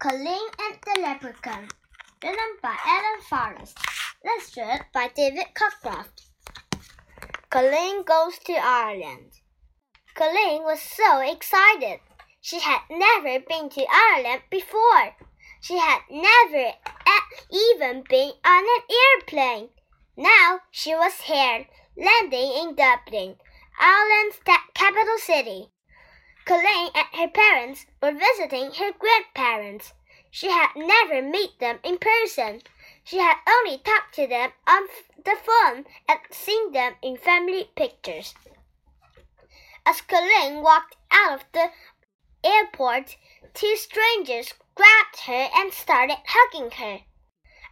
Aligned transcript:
Colleen 0.00 0.48
and 0.60 0.78
the 0.86 1.00
Leprechaun, 1.00 1.66
written 2.22 2.56
by 2.62 2.76
Alan 2.86 3.20
Forrest, 3.28 3.76
illustrated 4.24 4.86
by 4.94 5.08
David 5.08 5.46
Cockcroft. 5.54 6.28
Colleen 7.50 8.04
goes 8.04 8.38
to 8.44 8.52
Ireland. 8.52 9.32
Colleen 10.14 10.62
was 10.62 10.80
so 10.80 11.18
excited. 11.18 11.98
She 12.40 12.60
had 12.60 12.82
never 12.88 13.40
been 13.40 13.70
to 13.70 13.84
Ireland 13.90 14.42
before. 14.50 15.16
She 15.60 15.76
had 15.78 16.02
never 16.08 16.74
even 17.50 18.04
been 18.08 18.32
on 18.44 18.64
an 18.64 18.82
airplane. 19.02 19.70
Now 20.16 20.60
she 20.70 20.94
was 20.94 21.22
here, 21.22 21.66
landing 21.96 22.52
in 22.52 22.76
Dublin, 22.76 23.34
Ireland's 23.80 24.38
capital 24.74 25.18
city. 25.18 25.72
Colleen 26.48 26.90
and 26.94 27.06
her 27.12 27.28
parents 27.28 27.84
were 28.02 28.10
visiting 28.10 28.72
her 28.72 28.90
grandparents. 28.92 29.92
She 30.30 30.50
had 30.50 30.70
never 30.74 31.20
met 31.20 31.58
them 31.60 31.78
in 31.84 31.98
person. 31.98 32.62
She 33.04 33.18
had 33.18 33.36
only 33.46 33.76
talked 33.76 34.14
to 34.14 34.26
them 34.26 34.52
on 34.66 34.88
the 35.22 35.36
phone 35.36 35.84
and 36.08 36.20
seen 36.30 36.72
them 36.72 36.94
in 37.02 37.18
family 37.18 37.68
pictures. 37.76 38.34
As 39.84 40.00
Colleen 40.00 40.62
walked 40.62 40.96
out 41.10 41.34
of 41.34 41.44
the 41.52 41.70
airport, 42.42 43.18
two 43.52 43.76
strangers 43.76 44.54
grabbed 44.74 45.20
her 45.26 45.50
and 45.54 45.70
started 45.70 46.16
hugging 46.24 46.70
her. 46.70 47.00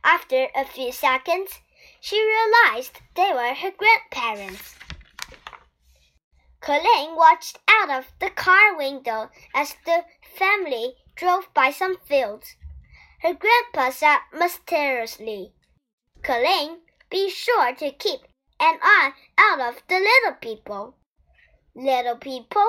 After 0.04 0.48
a 0.54 0.66
few 0.66 0.92
seconds, 0.92 1.60
she 2.02 2.22
realized 2.22 3.00
they 3.14 3.32
were 3.32 3.54
her 3.54 3.70
grandparents. 3.70 4.74
Colleen 6.66 7.14
watched 7.14 7.60
out 7.68 7.90
of 7.90 8.12
the 8.18 8.28
car 8.28 8.76
window 8.76 9.30
as 9.54 9.76
the 9.84 10.04
family 10.36 10.96
drove 11.14 11.46
by 11.54 11.70
some 11.70 11.96
fields. 11.98 12.56
Her 13.20 13.34
grandpa 13.34 13.90
said 13.90 14.18
mysteriously, 14.32 15.52
Colleen, 16.24 16.80
be 17.08 17.30
sure 17.30 17.72
to 17.72 17.92
keep 17.92 18.22
an 18.58 18.80
eye 18.82 19.12
out 19.38 19.60
of 19.60 19.80
the 19.86 20.00
little 20.00 20.36
people. 20.40 20.96
Little 21.76 22.16
people? 22.16 22.66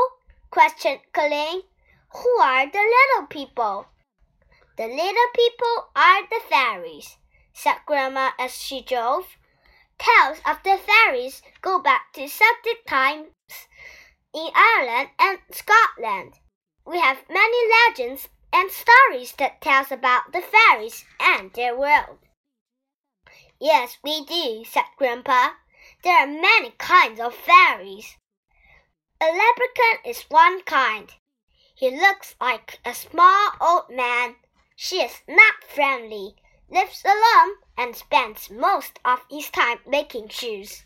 questioned 0.51 0.99
Colleen. 1.11 1.63
Who 2.13 2.29
are 2.39 2.69
the 2.69 2.77
little 2.77 3.27
people? 3.27 3.87
The 4.77 4.85
little 4.85 5.31
people 5.33 5.89
are 5.95 6.21
the 6.29 6.41
fairies, 6.47 7.17
said 7.51 7.77
Grandma 7.87 8.29
as 8.37 8.55
she 8.61 8.83
drove. 8.83 9.25
Tales 9.97 10.37
of 10.45 10.61
the 10.61 10.77
fairies 10.77 11.41
go 11.63 11.79
back 11.81 12.13
to 12.13 12.29
Celtic 12.29 12.85
times 12.85 13.29
in 14.37 14.51
Ireland 14.53 15.09
and 15.17 15.39
Scotland. 15.49 16.33
We 16.85 16.99
have 16.99 17.27
many 17.27 17.57
legends 17.87 18.29
and 18.53 18.69
stories 18.69 19.31
that 19.39 19.61
tells 19.61 19.91
about 19.91 20.31
the 20.31 20.41
fairies 20.41 21.05
and 21.19 21.51
their 21.53 21.75
world. 21.75 22.19
Yes, 23.59 23.97
we 24.03 24.23
do, 24.25 24.63
said 24.63 24.85
Grandpa. 24.95 25.53
There 26.03 26.19
are 26.19 26.27
many 26.27 26.69
kinds 26.77 27.19
of 27.19 27.33
fairies. 27.33 28.15
A 29.19 29.25
leprechaun 29.25 30.05
is 30.05 30.21
one 30.29 30.61
kind. 30.61 31.11
He 31.73 31.89
looks 31.89 32.35
like 32.39 32.79
a 32.85 32.93
small 32.93 33.53
old 33.59 33.89
man. 33.89 34.35
She 34.75 35.01
is 35.01 35.23
not 35.27 35.63
friendly, 35.67 36.35
lives 36.69 37.03
alone, 37.03 37.55
and 37.75 37.95
spends 37.95 38.51
most 38.51 38.99
of 39.03 39.25
his 39.31 39.49
time 39.49 39.79
making 39.87 40.29
shoes. 40.29 40.83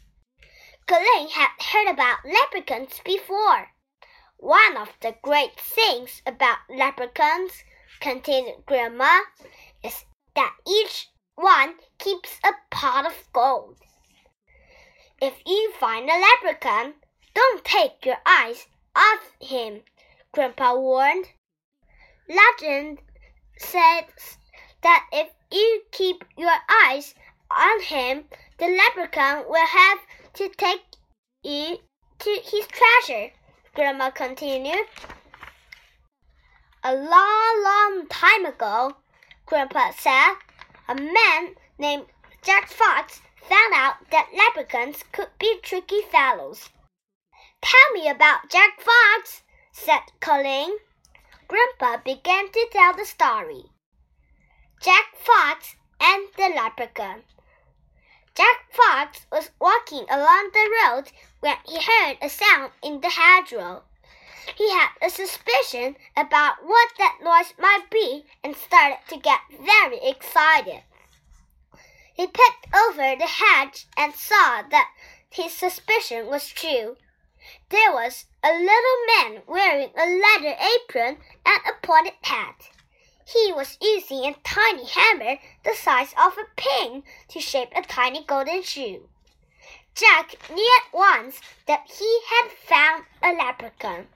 Colleen 0.91 1.29
had 1.29 1.51
heard 1.57 1.87
about 1.87 2.17
leprechauns 2.25 2.99
before. 3.05 3.69
One 4.35 4.75
of 4.75 4.89
the 4.99 5.15
great 5.21 5.57
things 5.57 6.21
about 6.25 6.57
leprechauns, 6.69 7.63
continued 8.01 8.65
Grandma, 8.65 9.21
is 9.85 10.03
that 10.35 10.53
each 10.67 11.07
one 11.35 11.75
keeps 11.97 12.37
a 12.43 12.51
pot 12.71 13.05
of 13.05 13.13
gold. 13.31 13.77
If 15.21 15.35
you 15.45 15.71
find 15.79 16.09
a 16.09 16.19
leprechaun, 16.19 16.95
don't 17.33 17.63
take 17.63 18.05
your 18.05 18.19
eyes 18.25 18.67
off 18.93 19.31
him, 19.39 19.83
Grandpa 20.33 20.75
warned. 20.75 21.27
Legend 22.27 22.99
says 23.57 24.37
that 24.81 25.07
if 25.13 25.29
you 25.53 25.83
keep 25.91 26.25
your 26.37 26.57
eyes 26.83 27.15
on 27.49 27.81
him, 27.81 28.25
the 28.57 28.67
leprechaun 28.67 29.45
will 29.47 29.65
have 29.65 29.99
to 30.33 30.49
take 30.49 30.81
you 31.43 31.77
to 32.19 32.39
his 32.43 32.67
treasure, 32.67 33.31
Grandma 33.73 34.09
continued. 34.11 34.87
A 36.83 36.95
long, 36.95 37.63
long 37.63 38.07
time 38.09 38.45
ago, 38.45 38.95
Grandpa 39.45 39.91
said, 39.91 40.35
a 40.87 40.95
man 40.95 41.55
named 41.77 42.05
Jack 42.43 42.69
Fox 42.69 43.21
found 43.41 43.73
out 43.73 43.95
that 44.11 44.29
leprechauns 44.33 45.03
could 45.11 45.29
be 45.39 45.59
tricky 45.61 46.01
fellows. 46.11 46.69
Tell 47.61 47.91
me 47.93 48.09
about 48.09 48.49
Jack 48.49 48.79
Fox, 48.81 49.43
said 49.71 50.01
Colleen. 50.19 50.77
Grandpa 51.47 51.97
began 52.03 52.51
to 52.51 52.67
tell 52.71 52.93
the 52.95 53.05
story. 53.05 53.65
Jack 54.81 55.15
Fox 55.15 55.75
and 55.99 56.27
the 56.37 56.49
Leprechaun. 56.55 57.23
Jack 58.33 58.71
Fox 58.71 59.25
was 59.29 59.51
walking 59.59 60.05
along 60.09 60.51
the 60.53 60.69
road 60.83 61.11
when 61.41 61.57
he 61.65 61.81
heard 61.81 62.17
a 62.21 62.29
sound 62.29 62.71
in 62.81 63.01
the 63.01 63.09
hedgerow. 63.09 63.83
He 64.55 64.71
had 64.71 64.91
a 65.01 65.09
suspicion 65.09 65.97
about 66.15 66.63
what 66.63 66.91
that 66.97 67.19
noise 67.21 67.53
might 67.57 67.89
be 67.89 68.25
and 68.41 68.55
started 68.55 68.99
to 69.09 69.17
get 69.17 69.41
very 69.59 69.99
excited. 70.01 70.83
He 72.13 72.25
peeked 72.27 72.67
over 72.73 73.15
the 73.15 73.27
hedge 73.27 73.87
and 73.97 74.15
saw 74.15 74.61
that 74.61 74.91
his 75.29 75.53
suspicion 75.53 76.27
was 76.27 76.47
true. 76.47 76.97
There 77.69 77.91
was 77.91 78.27
a 78.43 78.53
little 78.53 79.05
man 79.07 79.43
wearing 79.45 79.91
a 79.97 80.05
leather 80.05 80.57
apron 80.57 81.17
and 81.45 81.61
a 81.65 81.85
pointed 81.85 82.13
hat. 82.21 82.69
He 83.33 83.53
was 83.53 83.77
using 83.79 84.25
a 84.25 84.33
tiny 84.43 84.85
hammer 84.85 85.39
the 85.63 85.73
size 85.73 86.13
of 86.17 86.37
a 86.37 86.45
pin 86.57 87.03
to 87.29 87.39
shape 87.39 87.69
a 87.73 87.81
tiny 87.81 88.25
golden 88.25 88.61
shoe. 88.61 89.07
Jack 89.95 90.49
knew 90.49 90.69
at 90.81 90.93
once 90.93 91.39
that 91.65 91.89
he 91.89 92.21
had 92.27 92.51
found 92.51 93.05
a 93.23 93.31
leprechaun. 93.31 94.09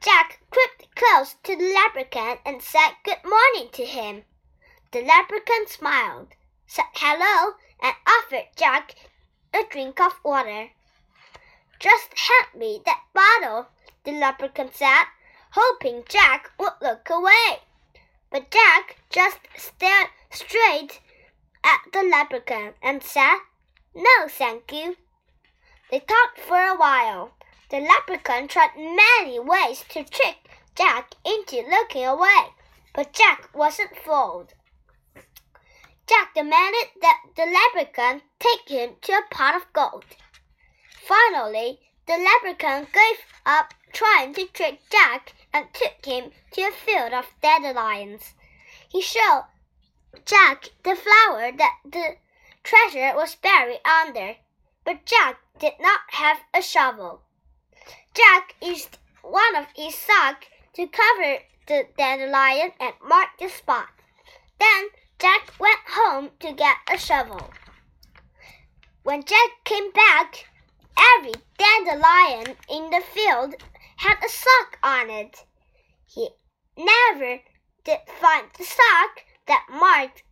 Jack 0.00 0.40
crept 0.50 0.92
close 0.96 1.36
to 1.44 1.54
the 1.54 1.72
leprechaun 1.72 2.38
and 2.44 2.60
said 2.62 2.96
good 3.04 3.22
morning 3.24 3.70
to 3.72 3.84
him. 3.84 4.24
The 4.90 5.02
leprechaun 5.02 5.68
smiled, 5.68 6.28
said 6.66 6.86
hello, 6.94 7.54
and 7.80 7.94
offered 8.06 8.48
Jack 8.56 8.96
a 9.54 9.62
drink 9.70 10.00
of 10.00 10.18
water. 10.24 10.70
Just 11.78 12.18
hand 12.18 12.54
me 12.56 12.82
that 12.84 13.04
bottle, 13.12 13.68
the 14.02 14.12
leprechaun 14.12 14.72
said, 14.72 15.04
hoping 15.52 16.02
Jack 16.08 16.50
would 16.58 16.74
look 16.80 17.08
away. 17.08 17.60
But 18.30 18.50
Jack 18.50 18.96
just 19.10 19.38
stared 19.56 20.08
straight 20.30 21.00
at 21.64 21.80
the 21.92 22.02
leprechaun 22.02 22.74
and 22.82 23.02
said, 23.02 23.38
No, 23.94 24.28
thank 24.28 24.72
you. 24.72 24.96
They 25.90 26.00
talked 26.00 26.38
for 26.38 26.58
a 26.58 26.76
while. 26.76 27.32
The 27.70 27.80
leprechaun 27.80 28.48
tried 28.48 28.76
many 28.76 29.38
ways 29.38 29.84
to 29.90 30.04
trick 30.04 30.48
Jack 30.74 31.14
into 31.24 31.68
looking 31.68 32.06
away, 32.06 32.52
but 32.94 33.12
Jack 33.12 33.50
wasn't 33.54 33.96
fooled. 33.96 34.54
Jack 36.06 36.34
demanded 36.34 36.88
that 37.00 37.20
the 37.36 37.44
leprechaun 37.44 38.22
take 38.38 38.68
him 38.68 38.96
to 39.02 39.12
a 39.12 39.22
pot 39.30 39.54
of 39.54 39.72
gold. 39.72 40.04
Finally, 41.02 41.80
the 42.06 42.16
leprechaun 42.16 42.86
gave 42.92 43.18
up 43.44 43.74
trying 43.92 44.32
to 44.34 44.46
trick 44.46 44.80
Jack 44.90 45.34
and 45.52 45.66
took 45.72 46.04
him 46.04 46.30
to 46.52 46.62
a 46.62 46.72
field 46.72 47.12
of 47.12 47.34
dandelions. 47.42 48.34
He 48.88 49.00
showed 49.00 49.46
Jack 50.24 50.70
the 50.82 50.96
flower 50.96 51.52
that 51.52 51.78
the 51.84 52.16
treasure 52.62 53.14
was 53.14 53.34
buried 53.36 53.80
under, 53.84 54.36
but 54.84 55.04
Jack 55.04 55.38
did 55.58 55.74
not 55.80 56.00
have 56.08 56.38
a 56.54 56.62
shovel. 56.62 57.22
Jack 58.14 58.54
used 58.62 58.98
one 59.22 59.56
of 59.56 59.66
his 59.74 59.94
socks 59.94 60.46
to 60.74 60.86
cover 60.86 61.38
the 61.66 61.86
dandelion 61.96 62.72
and 62.80 62.94
mark 63.02 63.28
the 63.38 63.48
spot. 63.48 63.88
Then 64.58 64.88
Jack 65.18 65.52
went 65.58 65.80
home 65.88 66.30
to 66.40 66.52
get 66.52 66.76
a 66.90 66.96
shovel. 66.96 67.50
When 69.02 69.24
Jack 69.24 69.50
came 69.64 69.90
back, 69.92 70.48
every 71.16 71.34
dandelion 71.58 72.56
in 72.68 72.90
the 72.90 73.02
field 73.12 73.54
had 73.96 74.18
a 74.24 74.28
sock 74.28 74.77
it. 75.10 75.44
He 76.06 76.30
never 76.76 77.40
did 77.84 78.00
find 78.20 78.46
the 78.56 78.64
sock 78.64 79.24
that 79.46 79.66
marked 79.70 80.22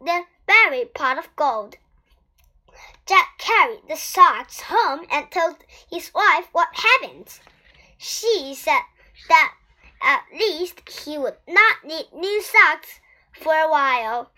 the 0.00 0.24
buried 0.46 0.94
pot 0.94 1.18
of 1.18 1.34
gold. 1.36 1.76
Jack 3.06 3.38
carried 3.38 3.88
the 3.88 3.96
socks 3.96 4.60
home 4.62 5.06
and 5.10 5.30
told 5.30 5.56
his 5.90 6.12
wife 6.14 6.48
what 6.52 6.68
happened. 6.74 7.38
She 7.98 8.54
said 8.54 8.82
that 9.28 9.54
At 10.02 10.24
least 10.32 10.86
he 10.88 11.16
would 11.16 11.38
not 11.48 11.84
need 11.84 12.12
new 12.12 12.42
socks 12.42 13.00
for 13.32 13.54
a 13.54 13.70
while. 13.70 14.30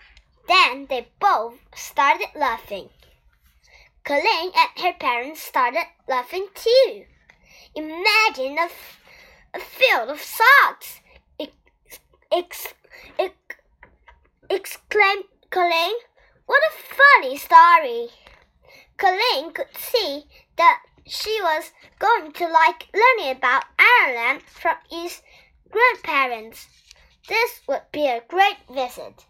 Then 0.46 0.86
they 0.86 1.08
both 1.18 1.58
started 1.74 2.28
laughing. 2.34 2.90
Colleen 4.04 4.52
and 4.54 4.84
her 4.84 4.92
parents 4.94 5.42
started 5.42 5.84
laughing 6.06 6.48
too. 6.54 7.04
Imagine 7.74 8.56
a, 8.58 8.68
a 9.54 9.60
field 9.60 10.10
of 10.10 10.20
socks! 10.20 11.00
Ex, 12.30 12.74
ex, 13.18 13.34
exclaimed 14.50 15.24
Colleen. 15.50 15.94
What 16.46 16.60
a 16.62 16.94
funny 16.94 17.36
story! 17.38 18.08
Colleen 18.98 19.52
could 19.52 19.74
see 19.76 20.24
that 20.56 20.82
she 21.06 21.40
was 21.40 21.72
going 21.98 22.32
to 22.32 22.46
like 22.48 22.88
learning 22.92 23.36
about 23.36 23.64
Ireland 23.78 24.42
from 24.42 24.76
his 24.90 25.22
grandparents. 25.70 26.66
This 27.28 27.60
would 27.66 27.90
be 27.92 28.06
a 28.06 28.22
great 28.28 28.58
visit. 28.70 29.24